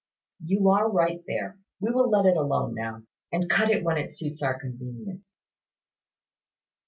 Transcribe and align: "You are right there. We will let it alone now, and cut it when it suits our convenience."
"You 0.43 0.67
are 0.69 0.89
right 0.91 1.23
there. 1.27 1.59
We 1.79 1.91
will 1.91 2.09
let 2.09 2.25
it 2.25 2.35
alone 2.35 2.73
now, 2.73 3.03
and 3.31 3.47
cut 3.47 3.69
it 3.69 3.83
when 3.83 3.99
it 3.99 4.11
suits 4.17 4.41
our 4.41 4.59
convenience." 4.59 5.35